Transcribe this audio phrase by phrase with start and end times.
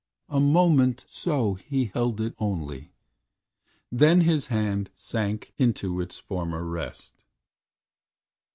[0.29, 2.91] A moment so he held it only,
[3.91, 7.13] Then his hand sank into its former rest.